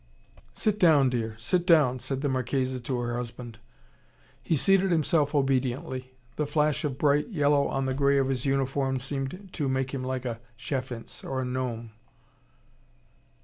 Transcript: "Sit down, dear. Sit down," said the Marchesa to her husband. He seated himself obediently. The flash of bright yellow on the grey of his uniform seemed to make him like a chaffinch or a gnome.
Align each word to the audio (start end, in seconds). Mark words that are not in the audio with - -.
"Sit 0.55 0.79
down, 0.79 1.11
dear. 1.11 1.35
Sit 1.37 1.63
down," 1.63 1.99
said 1.99 2.21
the 2.21 2.27
Marchesa 2.27 2.79
to 2.79 2.97
her 2.97 3.15
husband. 3.17 3.59
He 4.41 4.55
seated 4.55 4.89
himself 4.89 5.35
obediently. 5.35 6.15
The 6.37 6.47
flash 6.47 6.83
of 6.83 6.97
bright 6.97 7.27
yellow 7.29 7.67
on 7.67 7.85
the 7.85 7.93
grey 7.93 8.17
of 8.17 8.27
his 8.29 8.43
uniform 8.43 8.99
seemed 8.99 9.49
to 9.53 9.69
make 9.69 9.93
him 9.93 10.03
like 10.03 10.25
a 10.25 10.39
chaffinch 10.57 11.23
or 11.23 11.41
a 11.43 11.45
gnome. 11.45 11.91